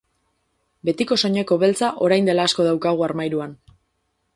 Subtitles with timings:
[0.89, 3.57] Betiko soineko beltza orain dela asko daukagu armairuan.